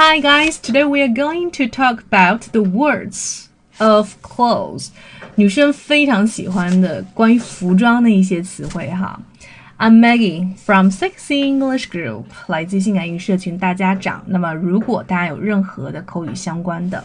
[0.00, 4.88] Hi guys, today we are going to talk about the words of clothes.
[5.34, 9.20] 女生非常喜欢的关于服装的一些词汇哈。
[9.76, 14.24] I'm Maggie from Sexy English Group，来自性感英语社群大家长。
[14.28, 17.04] 那么，如果大家有任何的口语相关的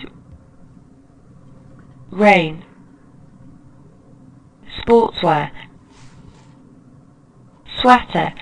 [2.11, 2.65] rain,
[4.79, 5.51] sportswear,
[7.79, 8.33] sweater,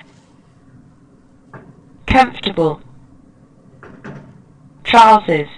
[2.06, 2.82] comfortable,
[4.84, 5.48] trousers,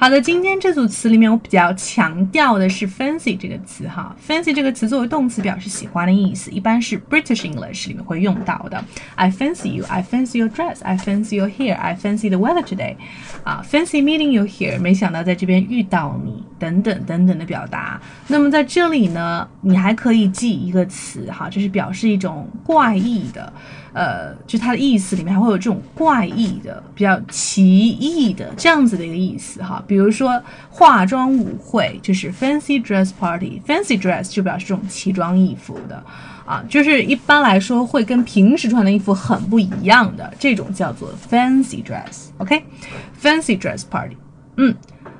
[0.00, 4.14] 好的，今天这组词里面，我比较强调的是 fancy 这个词哈。
[4.24, 8.84] fancy 这个词作为动词表示喜欢的意思，一般是 British English 里面会用到的。
[9.16, 12.94] I fancy you, I fancy your dress, I fancy your hair, I fancy the weather today。
[13.42, 18.00] 啊，fancy meeting you here，没想到在这边遇到你，等等等等的表达。
[18.28, 23.52] 那么在这里呢，你还可以记一个词哈，就是表示一种怪异的。
[23.94, 29.82] 呃，就它的意思里面还会有这种怪异的、比较奇异的这样子的一个意思哈。
[29.88, 36.04] 比如说化妆舞会就是 fancy dress party，fancy dress 就表示这种奇装异服的
[36.46, 44.16] 啊，就是一般来说会跟平时穿的衣服很不一样的这种叫做 fancy dress，OK？fancy dress party，
[44.56, 44.74] 嗯，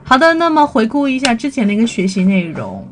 [0.05, 2.87] 好的，那么回顾一下之前的一个学习内容。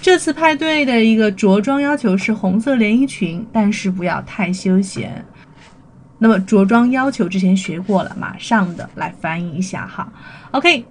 [0.00, 5.24] 这次派对的一个着装要求是红色连衣裙，但是不要太休闲。
[6.18, 10.10] 那么着装要求之前学过了，马上的来翻译一下哈。
[10.52, 10.84] OK，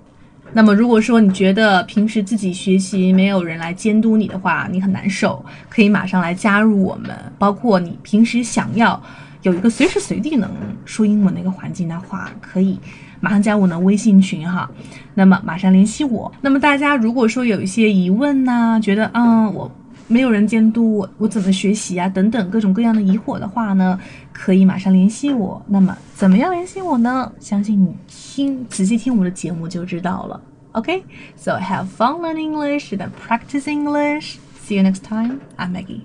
[0.53, 7.15] 那么如果说你觉得平时自己学习没有人来监督你的话，你很难受，可以马上来加入我们。
[7.37, 9.01] 包括你平时想要
[9.41, 10.49] 有一个随时随地能
[10.85, 12.79] 说英文的一个环境的话，可以。
[13.19, 14.69] 马上加我的微信群哈，
[15.13, 16.29] 那么马上联系我。
[16.41, 19.71] 那么大家如果说有一些疑问呢，觉得嗯我
[20.07, 23.99] 没有人监督我，我怎么学习啊等等各种各样的疑惑的话呢，
[24.31, 25.61] 可以马上联系我。
[25.67, 27.31] 那么怎么样联系我呢？
[27.39, 30.39] 相信你听仔细听我们的节目就知道了。
[30.73, 34.37] OK，so have fun learning English and practice English.
[34.65, 35.39] See you next time.
[35.57, 36.01] I'm Maggie.